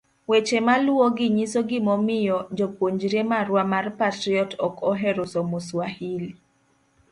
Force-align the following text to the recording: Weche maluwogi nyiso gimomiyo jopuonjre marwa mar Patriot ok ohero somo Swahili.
Weche 0.29 0.59
maluwogi 0.67 1.25
nyiso 1.35 1.59
gimomiyo 1.69 2.37
jopuonjre 2.57 3.21
marwa 3.31 3.61
mar 3.71 3.85
Patriot 3.99 4.51
ok 4.67 4.75
ohero 4.91 5.23
somo 5.33 5.57
Swahili. 5.67 6.29